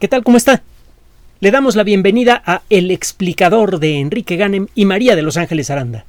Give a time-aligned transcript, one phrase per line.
[0.00, 0.24] ¿Qué tal?
[0.24, 0.62] ¿Cómo está?
[1.38, 5.70] Le damos la bienvenida a El explicador de Enrique Ganem y María de Los Ángeles
[5.70, 6.04] Aranda.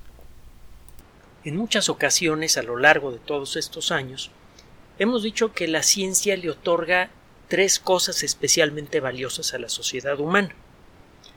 [1.43, 4.31] En muchas ocasiones a lo largo de todos estos años
[4.97, 7.11] hemos dicho que la ciencia le otorga
[7.47, 10.55] tres cosas especialmente valiosas a la sociedad humana.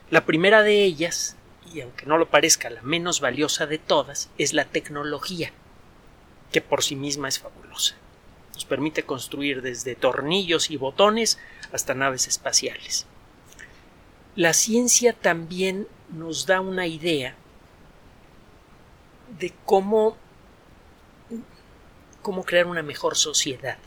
[0.09, 1.35] La primera de ellas,
[1.71, 5.51] y aunque no lo parezca la menos valiosa de todas, es la tecnología,
[6.51, 7.95] que por sí misma es fabulosa.
[8.55, 11.37] Nos permite construir desde tornillos y botones
[11.71, 13.05] hasta naves espaciales.
[14.35, 17.35] La ciencia también nos da una idea
[19.37, 20.17] de cómo,
[22.21, 23.77] cómo crear una mejor sociedad.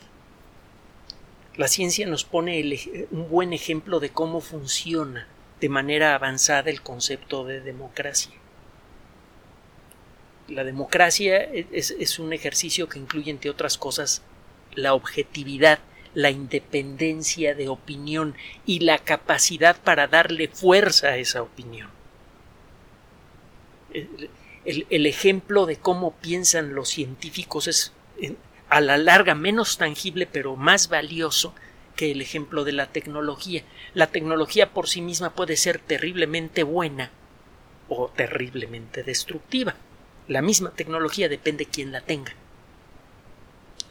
[1.55, 2.63] La ciencia nos pone
[3.11, 5.27] un buen ejemplo de cómo funciona
[5.59, 8.33] de manera avanzada el concepto de democracia.
[10.47, 14.23] La democracia es, es un ejercicio que incluye, entre otras cosas,
[14.75, 15.79] la objetividad
[16.13, 18.35] la independencia de opinión
[18.65, 21.89] y la capacidad para darle fuerza a esa opinión.
[24.65, 27.91] El, ejemplo de cómo piensan los científicos es
[28.69, 31.53] a la larga menos tangible pero más valioso
[31.95, 33.63] que el ejemplo de la tecnología.
[33.93, 37.11] La tecnología por sí misma puede ser terriblemente buena
[37.87, 39.75] o terriblemente destructiva.
[40.27, 42.33] La misma tecnología depende de quién la tenga.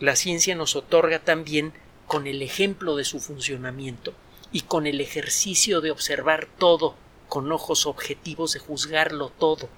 [0.01, 1.73] La ciencia nos otorga también
[2.07, 4.13] con el ejemplo de su funcionamiento
[4.53, 6.95] y con el ejercicio de observar todo
[7.29, 9.69] con ojos objetivos, de juzgarlo todo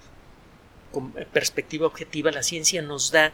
[0.95, 3.33] con perspectiva objetiva, la ciencia nos da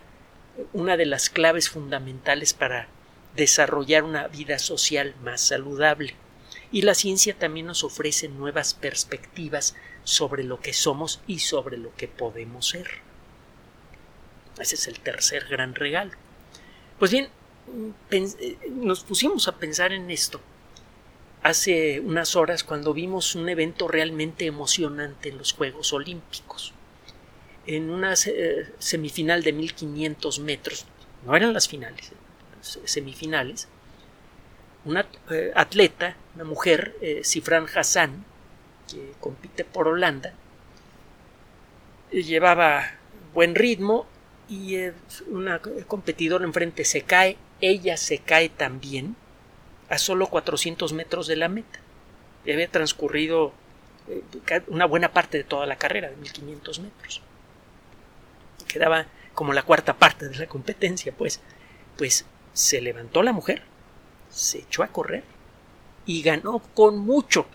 [0.73, 2.87] una de las claves fundamentales para
[3.35, 6.15] desarrollar una vida social más saludable.
[6.71, 11.93] Y la ciencia también nos ofrece nuevas perspectivas sobre lo que somos y sobre lo
[11.95, 12.87] que podemos ser.
[14.59, 16.13] Ese es el tercer gran regalo.
[16.97, 17.29] Pues bien,
[18.69, 20.41] nos pusimos a pensar en esto
[21.43, 26.73] hace unas horas cuando vimos un evento realmente emocionante en los Juegos Olímpicos.
[27.65, 30.85] En una eh, semifinal de 1500 metros,
[31.25, 32.11] no eran las finales,
[32.61, 33.67] semifinales,
[34.85, 38.25] una eh, atleta, una mujer, Sifran Hassan,
[38.89, 40.33] que compite por Holanda,
[42.11, 42.91] llevaba
[43.33, 44.05] buen ritmo
[44.49, 44.75] y
[45.27, 49.15] una competidora enfrente se cae ella se cae también
[49.89, 51.79] a solo 400 metros de la meta.
[52.45, 53.53] Y había transcurrido
[54.07, 54.23] eh,
[54.67, 57.21] una buena parte de toda la carrera, de 1500 metros.
[58.67, 61.39] Quedaba como la cuarta parte de la competencia, pues.
[61.97, 63.63] Pues se levantó la mujer,
[64.29, 65.23] se echó a correr
[66.05, 67.45] y ganó con mucho.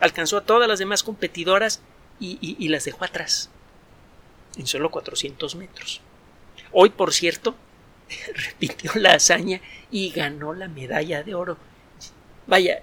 [0.00, 1.80] Alcanzó a todas las demás competidoras
[2.18, 3.50] y, y las dejó atrás,
[4.56, 6.00] en solo 400 metros.
[6.72, 7.54] Hoy, por cierto,
[8.34, 11.58] repitió la hazaña y ganó la medalla de oro.
[12.46, 12.82] Vaya,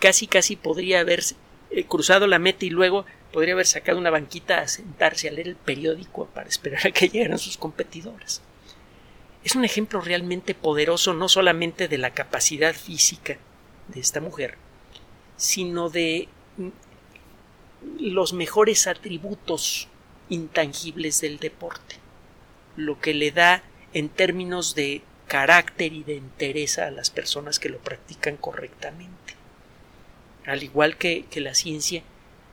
[0.00, 1.22] casi casi podría haber
[1.70, 5.48] eh, cruzado la meta y luego podría haber sacado una banquita a sentarse a leer
[5.48, 8.42] el periódico para esperar a que llegaran sus competidoras.
[9.44, 13.38] Es un ejemplo realmente poderoso no solamente de la capacidad física
[13.88, 14.56] de esta mujer,
[15.36, 16.68] sino de mm,
[18.00, 19.88] los mejores atributos
[20.28, 21.96] intangibles del deporte,
[22.76, 23.62] lo que le da
[23.92, 29.34] en términos de carácter y de interés a las personas que lo practican correctamente.
[30.46, 32.02] Al igual que, la ciencia,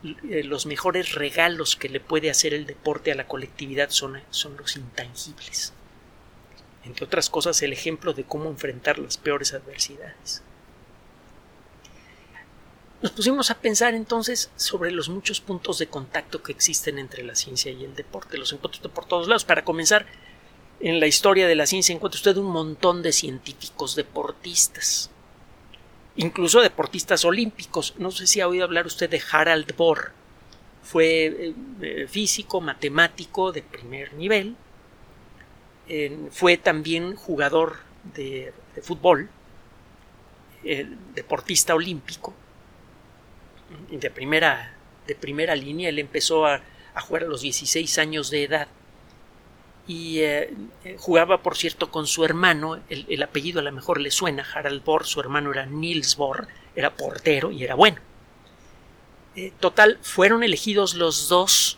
[0.03, 4.57] eh, los mejores regalos que le puede hacer el deporte a la colectividad son, son
[4.57, 5.73] los intangibles.
[6.83, 10.43] Entre otras cosas, el ejemplo de cómo enfrentar las peores adversidades.
[13.01, 17.35] Nos pusimos a pensar entonces sobre los muchos puntos de contacto que existen entre la
[17.35, 18.37] ciencia y el deporte.
[18.37, 19.45] Los encuentro por todos lados.
[19.45, 20.05] Para comenzar,
[20.79, 25.09] en la historia de la ciencia encuentra usted un montón de científicos deportistas,
[26.15, 27.95] incluso deportistas olímpicos.
[27.97, 30.11] No sé si ha oído hablar usted de Harald Bohr.
[30.83, 34.55] Fue eh, eh, físico, matemático de primer nivel.
[36.31, 37.77] fue también jugador
[38.15, 39.29] de, fútbol,
[41.13, 42.33] deportista olímpico
[43.89, 44.75] de primera,
[45.07, 45.89] de primera línea.
[45.89, 46.61] Él empezó a,
[46.93, 48.67] a jugar a los 16 años de edad
[49.87, 50.51] y eh,
[50.83, 54.83] eh, jugaba, por cierto, con su hermano, el, apellido a lo mejor le suena, Harald
[54.83, 57.97] Bohr, su hermano era Niels Bohr, era portero y era bueno.
[59.35, 61.77] Eh, total, fueron elegidos los dos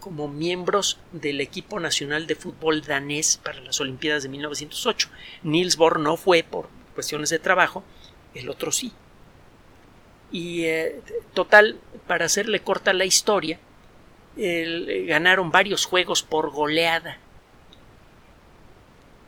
[0.00, 5.08] como miembros del equipo nacional de fútbol danés para las Olimpiadas de 1908.
[5.44, 7.84] Niels Bohr no fue por cuestiones de trabajo,
[8.34, 8.92] el otro sí.
[10.32, 10.64] Y
[11.34, 13.60] total, para hacerle corta la historia,
[14.36, 17.18] ganaron varios juegos por goleada.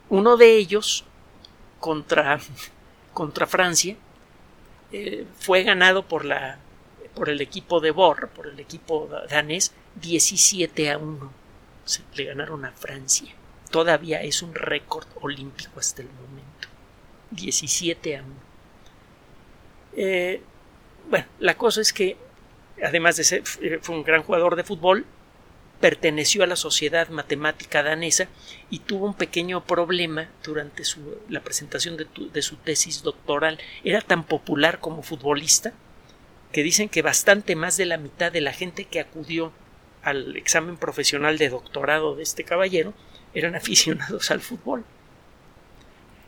[0.09, 1.05] Uno de ellos
[1.81, 2.41] contra,
[3.13, 3.97] contra Francia
[4.93, 6.59] eh, fue ganado por, la,
[7.15, 11.33] por el equipo de Bor, por el equipo danés, 17 a 1.
[12.15, 13.35] le ganaron a Francia.
[13.71, 16.69] Todavía es un récord olímpico hasta el momento.
[17.33, 18.35] 17 a 1.
[19.97, 20.43] Eh,
[21.11, 22.17] bueno, la cosa es que,
[22.83, 25.07] además de ser, eh, fue un gran jugador de fútbol,
[25.81, 28.29] perteneció a la Sociedad Matemática Danesa
[28.71, 30.83] y tuvo un pequeño problema durante
[31.29, 33.59] la presentación de, de, su tesis doctoral.
[33.83, 35.73] Era tan popular como futbolista
[36.53, 39.53] que dicen que bastante más de la mitad de la gente que acudió
[40.03, 42.95] al examen profesional de doctorado de este caballero
[43.35, 44.85] eran aficionados al fútbol.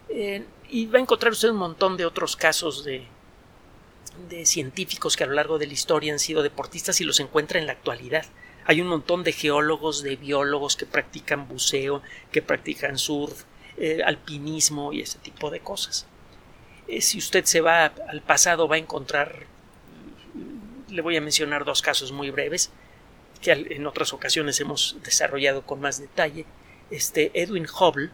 [0.08, 3.06] Eh, y va a encontrar usted un montón de otros casos de,
[4.28, 7.58] de científicos que a lo largo de la historia han sido deportistas y los encuentra
[7.58, 8.26] en la actualidad.
[8.64, 12.02] Hay un montón de geólogos, de biólogos que practican buceo,
[12.32, 13.44] que practican surf,
[13.76, 16.06] eh, alpinismo y ese tipo de cosas.
[16.88, 19.46] Eh, si usted se va al pasado va a encontrar,
[20.88, 22.70] le voy a mencionar dos casos muy breves
[23.40, 26.46] que en otras ocasiones hemos desarrollado con más detalle.
[26.90, 28.10] Este Edwin Hubble,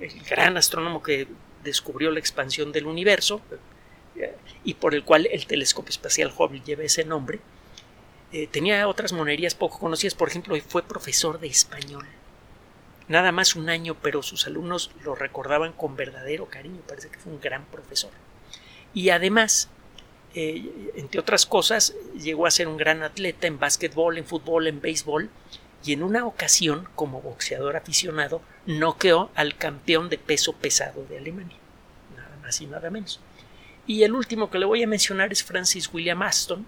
[0.00, 1.26] el gran astrónomo que
[1.62, 3.40] descubrió la expansión del universo,
[4.64, 7.40] y por el cual el telescopio espacial Hubble lleva ese nombre,
[8.32, 12.06] eh, tenía otras monerías poco conocidas, por ejemplo, fue profesor de español.
[13.06, 17.32] Nada más un año, pero sus alumnos lo recordaban con verdadero cariño, parece que fue
[17.32, 18.10] un gran profesor.
[18.94, 19.68] Y además,
[20.34, 24.80] eh, entre otras cosas, llegó a ser un gran atleta en básquetbol, en fútbol, en
[24.80, 25.30] béisbol,
[25.84, 31.58] y en una ocasión, como boxeador aficionado, noqueó al campeón de peso pesado de Alemania.
[32.16, 33.20] Nada más y nada menos.
[33.86, 36.64] Y el último que le voy a mencionar es Francis William Aston.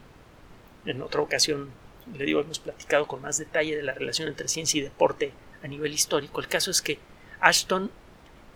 [0.85, 1.71] En otra ocasión,
[2.15, 5.33] le digo, hemos platicado con más detalle de la relación entre ciencia y deporte
[5.63, 6.41] a nivel histórico.
[6.41, 6.99] El caso es que
[7.41, 7.91] Aston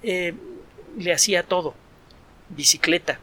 [0.03, 0.35] eh,
[0.99, 1.75] le hacía todo.
[2.51, 3.19] Bicicleta,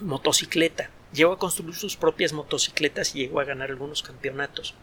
[0.00, 0.90] motocicleta.
[1.14, 4.74] Llegó a construir sus propias motocicletas y llegó a ganar algunos campeonatos.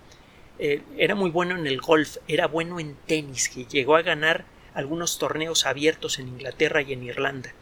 [0.57, 4.45] Eh, era muy bueno en el golf, era bueno en tenis, que llegó a ganar
[4.73, 7.53] algunos torneos abiertos en Inglaterra y en Irlanda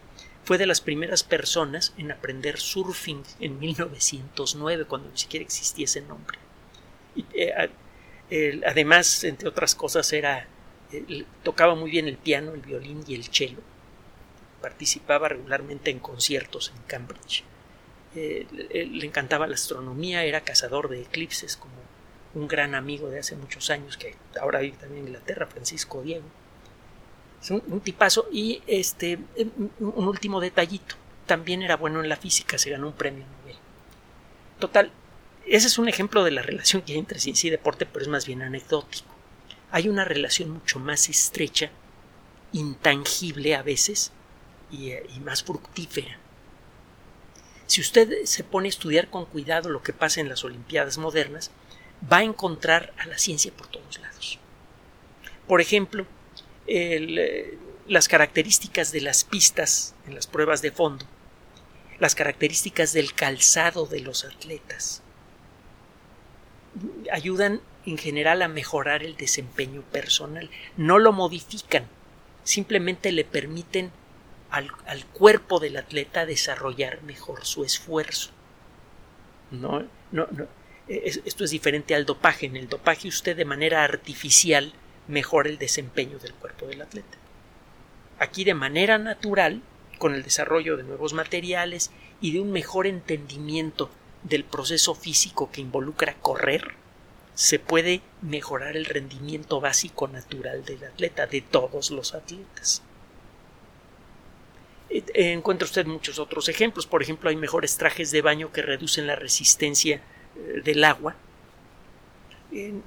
[0.48, 6.00] fue de las primeras personas en aprender surfing en 1909, cuando ni siquiera existía ese
[6.00, 6.40] nombre.
[7.34, 10.48] Eh, además, entre otras cosas, era
[11.44, 13.58] tocaba muy bien el piano, el violín y el cello.
[14.62, 17.44] Participaba regularmente en conciertos en Cambridge.
[18.16, 18.48] Eh,
[18.90, 21.76] le encantaba la astronomía, era cazador de eclipses, como
[22.36, 26.24] un gran amigo de hace muchos años que ahora vive también en Inglaterra, Francisco Diego
[27.50, 28.28] un, tipazo.
[28.32, 29.20] Y este,
[29.80, 30.96] un último detallito.
[31.26, 33.58] También era bueno en la física, se ganó un premio Nobel.
[34.60, 34.92] Total,
[35.46, 38.10] ese es un ejemplo de la relación que hay entre ciencia y deporte, pero es
[38.10, 39.14] más bien anecdótico.
[39.72, 41.70] Hay una relación mucho más estrecha,
[42.54, 44.12] intangible a veces,
[44.72, 46.18] y, eh, y más fructífera.
[47.66, 51.52] Si usted se pone a estudiar con cuidado lo que pasa en las Olimpiadas modernas,
[52.12, 54.40] va a encontrar a la ciencia por todos lados.
[55.48, 56.06] Por ejemplo,
[56.68, 61.06] eh, las características de las pistas en las pruebas de fondo,
[62.00, 65.02] las características del calzado de los atletas,
[67.12, 70.50] ayudan en general a mejorar el desempeño personal.
[70.76, 71.88] No lo modifican,
[72.44, 73.92] simplemente le permiten
[74.50, 78.32] al, cuerpo del atleta desarrollar mejor su esfuerzo.
[79.52, 80.28] No, no.
[80.88, 82.46] Esto es diferente al dopaje.
[82.46, 84.74] En el dopaje usted de manera artificial
[85.08, 87.18] mejora el desempeño del cuerpo del atleta.
[88.20, 89.62] Aquí de manera natural,
[89.98, 93.90] con el desarrollo de nuevos materiales y de un mejor entendimiento
[94.24, 96.76] del proceso físico que involucra correr,
[97.36, 102.82] se puede mejorar el rendimiento básico natural del atleta, de todos los atletas.
[104.90, 106.88] Eh, encuentra usted muchos otros ejemplos.
[106.88, 110.02] Por ejemplo, hay mejores trajes de baño que reducen la resistencia
[110.36, 111.16] eh, del agua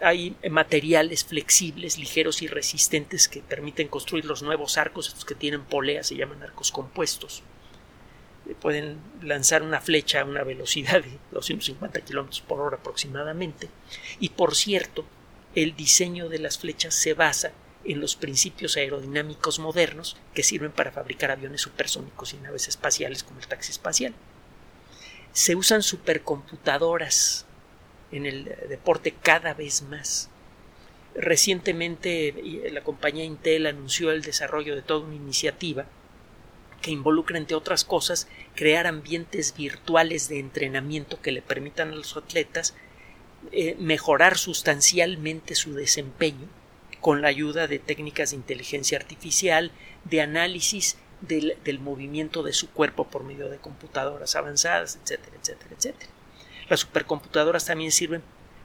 [0.01, 5.65] hay materiales flexibles, ligeros y resistentes que permiten construir los nuevos arcos, estos que tienen
[5.65, 7.43] poleas se llaman arcos compuestos.
[8.49, 13.69] Eh, pueden lanzar una flecha a una velocidad de 250 kilómetros por hora aproximadamente.
[14.19, 15.05] Y por cierto,
[15.55, 17.53] el diseño de las flechas se basa
[17.85, 23.41] en los principios aerodinámicos modernos que sirven para fabricar aviones supersónicos y naves espaciales como
[23.41, 24.15] el taxi espacial.
[25.33, 27.47] Se usan supercomputadoras
[28.13, 30.31] en el deporte cada vez más.
[31.15, 32.35] Recientemente
[32.71, 35.87] la compañía Intel anunció el desarrollo de toda una iniciativa
[36.81, 42.17] que involucra, entre otras cosas, crear ambientes virtuales de entrenamiento que le permitan a los
[42.17, 42.75] atletas
[43.53, 46.49] eh, mejorar sustancialmente su desempeño
[47.01, 49.73] con la ayuda de técnicas de inteligencia artificial,
[50.05, 55.75] de análisis del, del, movimiento de su cuerpo por medio de computadoras avanzadas, etcétera, etcétera,
[55.77, 56.13] etcétera.
[56.71, 58.23] Las supercomputadoras también sirven,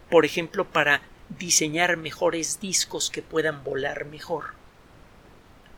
[0.10, 1.02] por ejemplo, para
[1.38, 4.54] diseñar mejores discos que puedan volar mejor.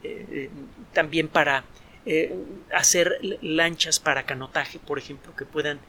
[0.04, 0.50] Eh,
[0.94, 1.64] también para
[2.06, 2.36] eh,
[2.74, 5.80] hacer lanchas para canotaje, por ejemplo, que puedan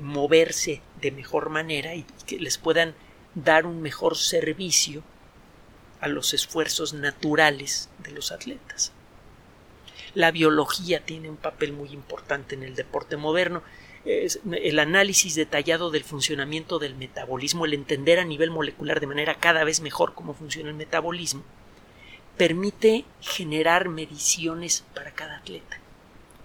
[0.00, 2.94] moverse de mejor manera y que les puedan
[3.34, 5.02] dar un mejor servicio
[6.00, 8.92] a los esfuerzos naturales de los atletas.
[10.14, 13.62] La biología tiene un papel muy importante en el deporte moderno.
[14.04, 19.64] El análisis detallado del funcionamiento del metabolismo, el entender a nivel molecular de manera cada
[19.64, 21.42] vez mejor cómo funciona el metabolismo,
[22.36, 25.78] permite generar mediciones para cada atleta.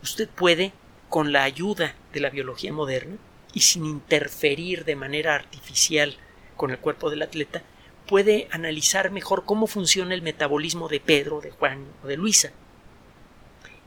[0.02, 0.72] Usted puede,
[1.10, 3.18] con la ayuda de la biología moderna
[3.54, 6.16] y sin interferir de manera artificial
[6.56, 7.64] con el cuerpo del atleta,
[8.08, 12.52] puede analizar mejor cómo funciona el metabolismo de Pedro, de Juan o de Luisa.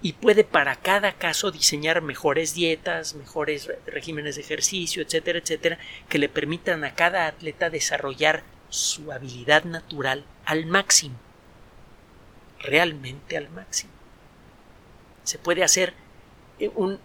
[0.02, 5.78] Y puede para cada caso diseñar mejores dietas, mejores regímenes de ejercicio, etcétera, etcétera,
[6.09, 11.14] que le permitan a cada atleta desarrollar su habilidad natural al máximo.
[12.59, 13.92] Realmente al máximo.
[15.23, 15.94] Se puede hacer
[16.59, 16.99] eh, un,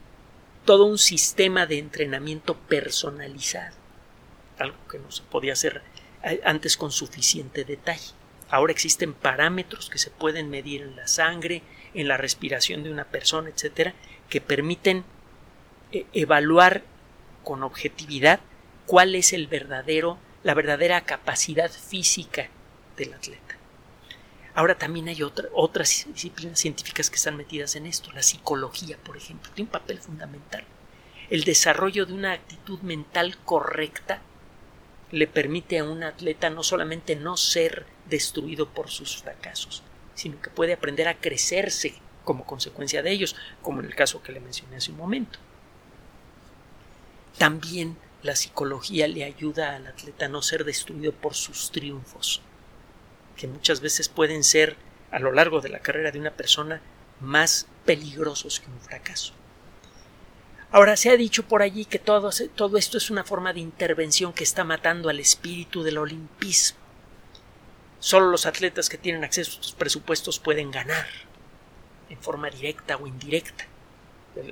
[0.66, 3.75] todo un sistema de entrenamiento personalizado,
[4.58, 5.84] algo que no se podía hacer
[6.44, 8.12] antes con suficiente detalle.
[8.50, 11.63] Ahora existen parámetros que se pueden medir en la sangre,
[11.98, 13.94] en la respiración de una persona, etcétera,
[14.30, 15.04] que permiten
[15.92, 16.84] eh, evaluar
[17.44, 18.39] con objetividad
[18.86, 22.50] cuál es el verdadero, la verdadera capacidad física
[22.98, 23.58] del atleta.
[24.54, 28.12] Ahora también hay otras disciplinas científicas que están metidas en esto.
[28.12, 30.63] La psicología, por ejemplo, tiene un papel fundamental.
[31.30, 34.22] El desarrollo de una actitud mental correcta
[35.12, 39.84] le permite a un atleta no solamente no ser destruido por sus fracasos,
[40.17, 41.93] sino que puede aprender a crecerse
[42.25, 45.39] como consecuencia de ellos, como en el caso que le mencioné hace un momento.
[47.38, 52.41] También la psicología le ayuda al atleta a no ser destruido por sus triunfos,
[53.36, 54.75] que muchas veces pueden ser
[55.12, 56.81] a lo largo de la carrera de una persona
[57.21, 59.33] más peligrosos que un fracaso.
[60.71, 64.33] Ahora se ha dicho por allí que todo, todo, esto es una forma de intervención
[64.33, 66.87] que está matando al espíritu del olimpismo.
[68.00, 71.08] Solo los atletas que tienen acceso a estos presupuestos pueden ganar,
[72.10, 73.66] en forma directa o indirecta.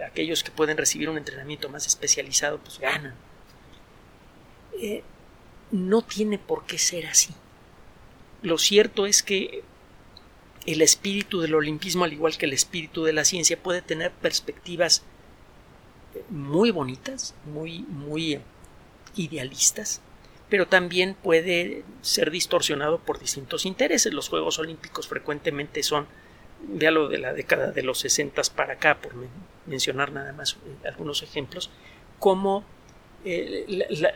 [0.06, 3.14] Aquellos que pueden recibir un entrenamiento más especializado, pues ganan.
[4.82, 5.04] Eh,
[5.72, 7.34] no tiene por qué ser así.
[8.42, 9.64] Lo cierto es que
[10.66, 15.04] el espíritu del olimpismo, al igual que el espíritu de la ciencia, puede tener perspectivas
[16.30, 18.40] muy bonitas, muy, muy
[19.16, 20.02] idealistas,
[20.50, 24.14] pero también puede ser distorsionado por distintos intereses.
[24.14, 26.08] Los Juegos Olímpicos frecuentemente son,
[26.78, 29.14] ya lo de la década de los 60 para acá, por
[29.66, 31.72] mencionar nada más eh, algunos ejemplos,
[32.20, 32.64] como
[33.26, 33.66] eh,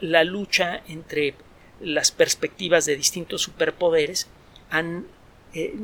[0.02, 1.34] la, lucha entre
[1.82, 4.28] las perspectivas de distintos superpoderes
[4.70, 5.08] han
[5.56, 5.76] eh,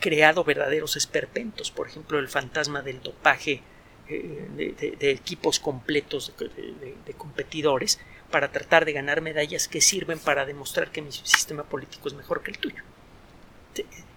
[0.00, 1.70] creado verdaderos esperpentos.
[1.70, 3.62] Por ejemplo, el fantasma del dopaje
[4.08, 7.98] de, equipos completos de, competidores
[8.30, 12.42] para tratar de ganar medallas que sirven para demostrar que mi sistema político es mejor
[12.42, 12.82] que el tuyo.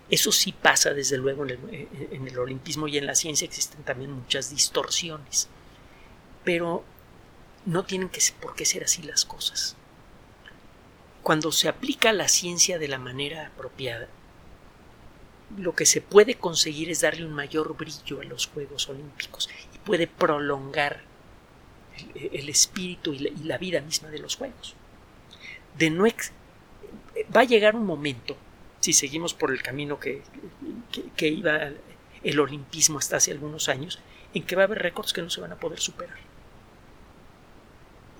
[0.09, 3.83] Eso sí pasa desde luego en el, en el olimpismo y en la ciencia existen
[3.83, 5.49] también muchas distorsiones.
[6.43, 6.83] Pero
[7.65, 9.75] no tienen que, por qué ser así las cosas.
[11.23, 14.07] Cuando se aplica la ciencia de la manera apropiada,
[15.57, 19.49] lo que se puede conseguir es darle un mayor brillo a los Juegos Olímpicos
[19.85, 21.01] puede prolongar
[22.15, 24.75] el, espíritu y la, vida misma de los Juegos.
[25.77, 26.05] De no
[27.35, 28.35] va a llegar un momento,
[28.79, 30.21] si seguimos por el camino que,
[31.15, 31.69] que, iba
[32.23, 33.99] el olimpismo hasta hace algunos años,
[34.33, 36.17] en que va a haber récords que no se van a poder superar.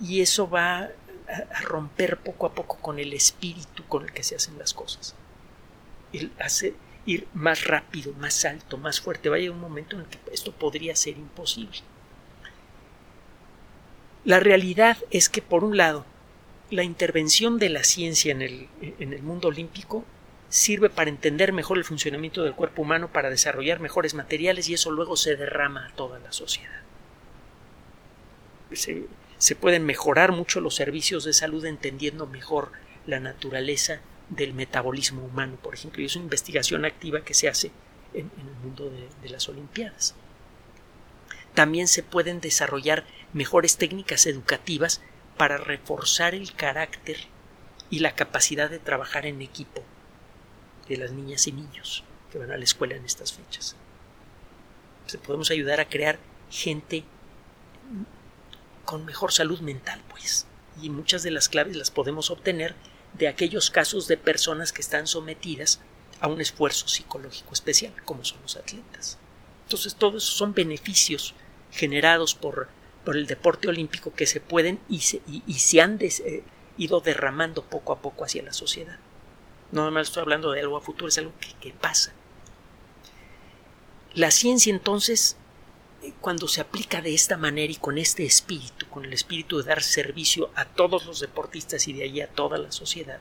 [0.02, 0.90] Y eso va
[1.28, 5.16] a romper poco a poco con el espíritu con el que se hacen las cosas.
[6.14, 9.30] El hace, ir más rápido, más alto, más fuerte.
[9.30, 11.80] Va a llegar un momento en el que esto podría ser imposible.
[14.24, 16.06] La realidad es que, por un lado,
[16.72, 20.04] la intervención de la ciencia en el, en el mundo olímpico
[20.50, 24.90] sirve para entender mejor el funcionamiento del cuerpo humano, para desarrollar mejores materiales y eso
[24.90, 26.82] luego se derrama a toda la sociedad.
[28.72, 29.06] Se,
[29.38, 32.72] se pueden mejorar mucho los servicios de salud entendiendo mejor
[33.06, 37.72] la naturaleza del metabolismo humano, por ejemplo, y es una investigación activa que se hace
[38.14, 38.92] en, el mundo
[39.22, 40.16] de, las Olimpiadas.
[41.54, 45.02] También se pueden desarrollar mejores técnicas educativas
[45.38, 47.18] para reforzar el carácter
[47.90, 49.84] y la capacidad de trabajar en equipo
[50.88, 53.76] de las niñas y niños que van a la escuela en estas fechas.
[55.26, 57.04] podemos ayudar a crear gente
[58.86, 60.46] con mejor salud mental, pues.
[60.82, 62.76] Y muchas de las claves las podemos obtener
[63.18, 65.80] de aquellos casos de personas que están sometidas
[66.20, 69.18] a un esfuerzo psicológico especial, como son los atletas.
[69.64, 71.34] Entonces, todos son beneficios
[71.72, 72.68] generados por,
[73.04, 76.44] por el deporte olímpico que se pueden y se, y, se han eh,
[76.78, 78.98] ido derramando poco a poco hacia la sociedad.
[79.72, 82.14] No más estoy hablando de algo a futuro, es algo que pasa.
[84.14, 85.36] La ciencia entonces,
[86.22, 89.82] cuando se aplica de esta manera y con este espíritu, con el espíritu de dar
[89.82, 93.20] servicio a todos los deportistas y de ahí a toda la sociedad,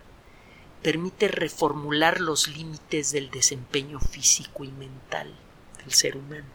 [0.83, 5.35] permite reformular los límites del desempeño físico y mental
[5.79, 6.47] del ser humano.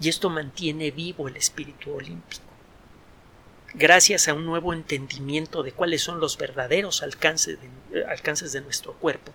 [0.00, 2.42] Y esto mantiene vivo el espíritu olímpico.
[3.74, 8.60] Gracias a un nuevo entendimiento de cuáles son los verdaderos alcances de, eh, alcances de
[8.60, 9.32] nuestro cuerpo,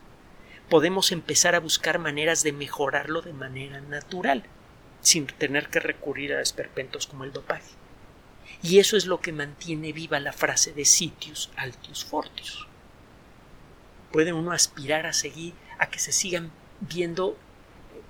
[0.69, 4.43] podemos empezar a buscar maneras de mejorarlo de manera natural,
[5.03, 7.69] sin tener que recurrir a esperpentos como el dopaje.
[8.63, 12.67] Y eso es lo que mantiene viva la frase de sitius altius fortius.
[14.11, 17.37] Puede uno aspirar a seguir, a que se sigan viendo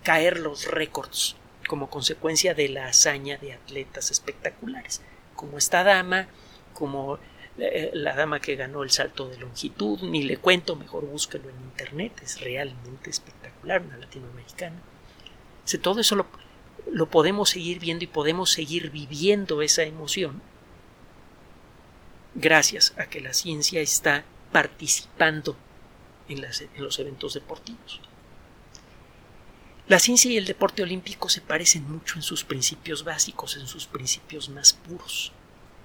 [0.03, 1.35] caer los récords
[1.67, 5.01] como consecuencia de la hazaña de atletas espectaculares,
[5.35, 6.27] como esta dama,
[6.73, 7.19] como
[7.57, 11.55] eh, la dama que ganó el salto de longitud, ni le cuento, mejor búsquelo en
[11.61, 14.75] internet, es realmente espectacular, una latinoamericana.
[15.81, 16.27] todo eso lo,
[16.91, 20.41] lo podemos seguir viendo y podemos seguir viviendo esa emoción
[22.35, 25.55] gracias a que la ciencia está participando
[26.27, 26.43] en,
[26.77, 28.01] los eventos deportivos.
[29.87, 33.85] La ciencia y el deporte olímpico se parecen mucho en sus principios básicos, en sus
[33.85, 35.33] principios más puros.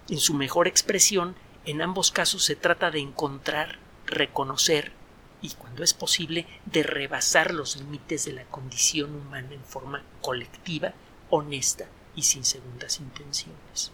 [0.08, 4.92] En su mejor expresión en ambos casos se trata de encontrar, reconocer
[5.40, 10.94] y, cuando es posible, de rebasar los límites de la condición humana en forma colectiva,
[11.30, 13.92] honesta y sin segundas intenciones.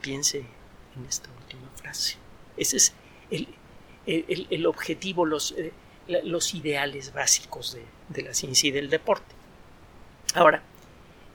[0.00, 0.46] Piense
[0.96, 2.16] en esta última frase.
[2.56, 2.94] Ese es
[3.30, 5.72] el, objetivo, los, eh,
[6.24, 9.34] los, ideales básicos de, de la ciencia y del deporte.
[10.34, 10.62] Ahora,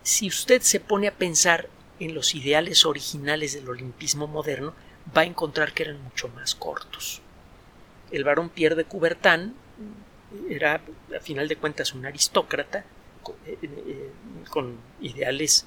[0.02, 4.74] si usted se pone a pensar en los ideales originales del olimpismo moderno,
[5.16, 7.22] va a encontrar que eran mucho más cortos.
[8.12, 9.56] El varón Pierre de Coubertin
[10.50, 10.82] era,
[11.16, 12.86] a final de cuentas, un aristócrata
[13.24, 14.10] con, eh, eh,
[15.02, 15.66] ideales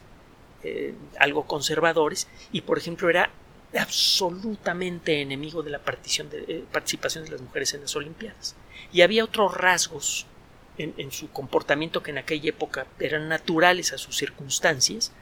[0.63, 3.31] eh, algo conservadores y, por ejemplo, era
[3.77, 8.57] absolutamente enemigo de la participación de las mujeres en las Olimpiadas.
[8.93, 10.27] Y había otros rasgos
[10.79, 15.13] en su comportamiento que en aquella época eran naturales a sus circunstancias,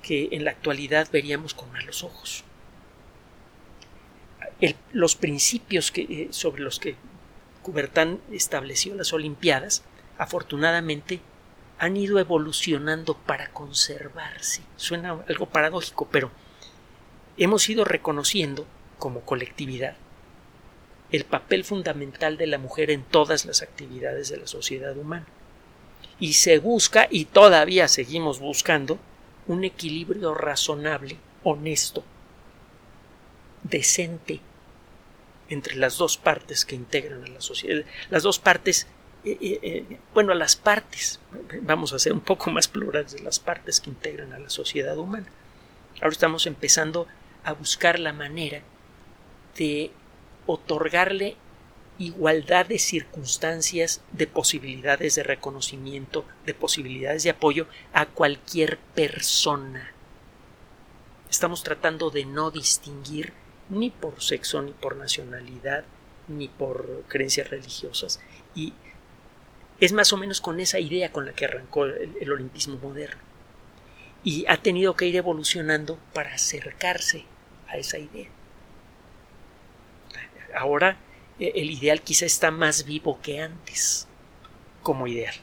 [0.00, 2.44] que en la actualidad veríamos con malos ojos.
[4.92, 6.96] Los principios eh, sobre los que
[7.62, 9.82] Coubertin estableció las Olimpiadas,
[10.18, 11.20] afortunadamente,
[11.78, 14.62] han ido evolucionando para conservarse.
[14.76, 16.30] Suena algo paradójico, pero
[17.36, 18.66] hemos ido reconociendo
[18.98, 19.96] como colectividad
[21.10, 25.26] el papel fundamental de la mujer en todas las actividades de la sociedad humana.
[26.18, 28.98] Y se busca, y todavía seguimos buscando,
[29.46, 32.04] un equilibrio razonable, honesto,
[33.64, 34.40] decente
[35.52, 38.86] entre las dos partes que integran a la sociedad, las dos partes,
[39.24, 41.20] eh, eh, eh, bueno, las partes,
[41.62, 45.26] vamos a ser un poco más plurales las partes que integran a la sociedad humana.
[45.96, 47.06] Ahora estamos empezando
[47.44, 48.62] a buscar la manera
[49.56, 49.90] de
[50.46, 51.36] otorgarle
[51.98, 59.92] igualdad de circunstancias, de posibilidades de reconocimiento, de posibilidades de apoyo a cualquier persona.
[61.30, 63.32] Estamos tratando de no distinguir
[63.68, 65.84] ni por sexo, ni por nacionalidad,
[66.28, 68.20] ni por creencias religiosas.
[68.54, 68.74] Y
[69.80, 73.20] es más o menos con esa idea con la que arrancó el, olimpismo moderno.
[74.24, 77.24] Y ha tenido que ir evolucionando para acercarse
[77.68, 78.28] a esa idea.
[80.54, 80.98] Ahora
[81.38, 84.06] eh, el ideal quizá está más vivo que antes
[84.82, 85.34] como ideal.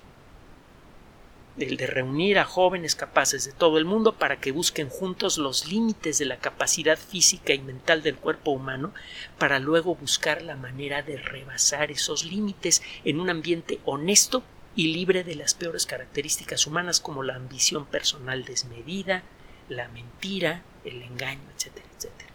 [1.59, 5.67] El de reunir a jóvenes capaces de todo el mundo para que busquen juntos los
[5.67, 8.93] límites de la capacidad física y mental del cuerpo humano
[9.37, 14.43] para luego buscar la manera de rebasar esos límites en un ambiente honesto
[14.75, 19.23] y libre de las peores características humanas como la ambición personal desmedida,
[19.67, 22.29] la mentira, el engaño, etcétera, etcétera.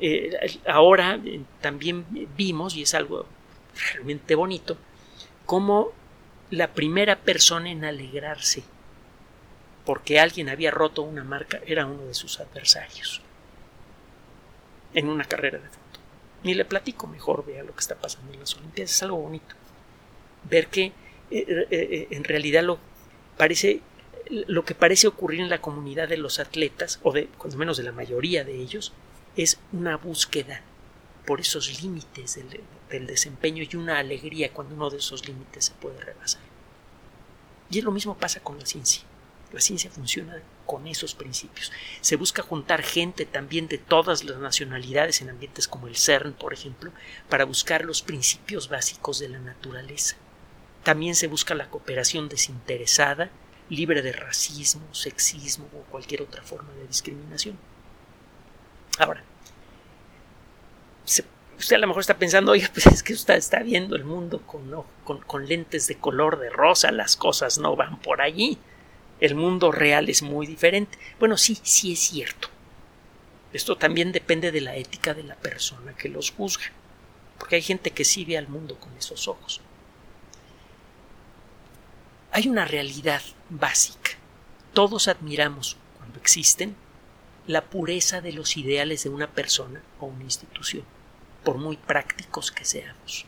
[0.00, 2.04] Eh, ahora eh, también
[2.36, 3.26] vimos, y es algo
[3.92, 4.76] realmente bonito,
[5.46, 5.92] como
[6.50, 8.62] la primera persona en alegrarse
[9.84, 13.22] porque alguien había roto una marca era uno de sus adversarios
[14.94, 16.00] en una carrera de foto.
[16.42, 19.54] Ni le platico mejor, vea lo que está pasando en las Olimpiadas, es algo bonito.
[20.48, 20.92] Ver que
[21.30, 22.78] eh, en realidad lo
[23.36, 23.80] parece
[24.28, 27.84] lo que parece ocurrir en la comunidad de los atletas, o de, cuando menos de
[27.84, 28.92] la mayoría de ellos,
[29.36, 30.62] es una búsqueda
[31.28, 32.40] por esos límites
[32.88, 36.40] del, desempeño y una alegría cuando uno de esos límites se puede rebasar.
[37.70, 39.02] Y es lo mismo pasa con la ciencia.
[39.52, 41.70] La ciencia funciona con esos principios.
[42.00, 46.54] Se busca juntar gente también de todas las nacionalidades en ambientes como el CERN, por
[46.54, 46.92] ejemplo,
[47.28, 50.16] para buscar los principios básicos de la naturaleza.
[50.82, 53.30] También se busca la cooperación desinteresada,
[53.68, 57.58] libre de racismo, sexismo o cualquier otra forma de discriminación.
[58.98, 59.22] Ahora,
[61.58, 64.40] usted a lo mejor está pensando, oye, pues es que usted está viendo el mundo
[64.46, 64.70] con,
[65.04, 68.58] con, con, lentes de color de rosa, las cosas no van por allí.
[69.20, 70.96] El mundo real es muy diferente.
[71.18, 72.48] Bueno, sí, sí es cierto.
[73.52, 76.66] Esto también depende de la ética de la persona que los juzga.
[77.38, 79.60] Porque hay gente que sí ve al mundo con esos ojos.
[82.30, 84.10] Hay una realidad básica.
[84.72, 86.76] Todos admiramos, cuando existen,
[87.48, 90.84] la pureza de los ideales de una persona o una institución
[91.48, 93.24] por muy prácticos que seamos.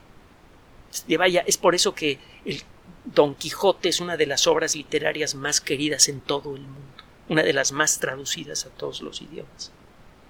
[1.18, 2.62] vaya, es por eso que el
[3.06, 7.42] Don Quijote es una de las obras literarias más queridas en todo el mundo, una
[7.42, 9.72] de las más traducidas a todos los idiomas.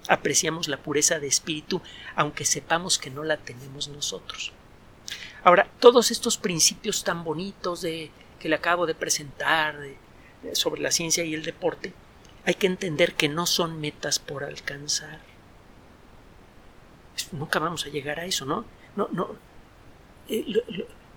[0.07, 1.81] Apreciamos la pureza de espíritu,
[2.15, 4.53] aunque sepamos que no la tenemos nosotros.
[5.43, 9.77] Ahora, todos estos principios tan bonitos de que le acabo de presentar
[10.53, 11.91] sobre la ciencia y el deporte,
[12.45, 15.30] hay que entender que no son metas por alcanzar
[17.31, 18.65] nunca vamos a llegar a eso, ¿no?
[18.95, 19.35] No, no.
[20.29, 20.45] Eh,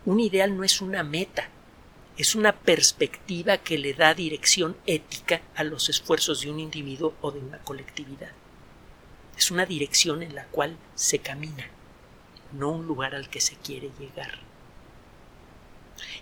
[0.05, 1.49] un ideal no es una meta,
[2.17, 7.31] es una perspectiva que le da dirección ética a los esfuerzos de un individuo o
[7.31, 8.31] de una colectividad.
[9.37, 11.69] Es una dirección en la cual se camina,
[12.53, 14.39] no un lugar al que se quiere llegar.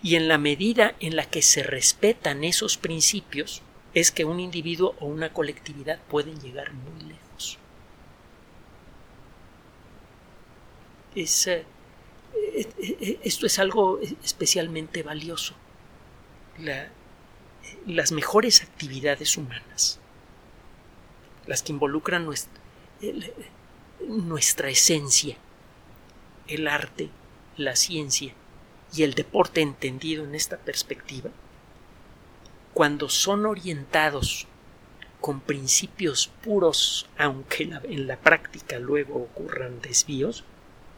[0.01, 3.61] Y en la medida en la que se respetan esos principios,
[3.93, 7.22] es que un individuo o una colectividad pueden llegar muy lejos.
[11.15, 11.65] Es, eh,
[12.55, 15.55] eh, esto es algo especialmente valioso.
[17.85, 19.99] las mejores actividades humanas,
[21.47, 22.27] las que involucran
[24.07, 25.35] nuestra esencia,
[26.47, 27.09] el arte,
[27.57, 28.33] la ciencia
[28.93, 31.31] y el deporte entendido en esta perspectiva,
[32.73, 34.47] cuando son orientados
[35.19, 40.43] con principios puros, aunque en la práctica luego ocurran desvíos,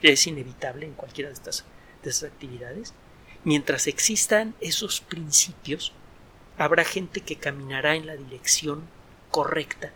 [0.02, 1.66] es inevitable en cualquiera de estas,
[2.04, 2.94] de estas actividades,
[3.44, 5.94] mientras existan esos principios,
[6.58, 8.84] habrá gente que caminará en la dirección
[9.32, 9.92] correcta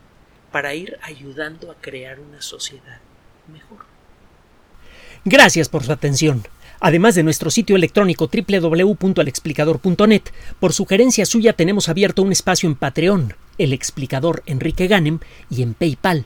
[0.52, 3.00] para ir ayudando a crear una sociedad
[3.52, 3.86] mejor.
[5.26, 6.44] Gracias por su atención.
[6.80, 10.22] Además de nuestro sitio electrónico www.alexplicador.net,
[10.60, 15.74] por sugerencia suya tenemos abierto un espacio en Patreon, el explicador Enrique Ganem, y en
[15.74, 16.26] PayPal,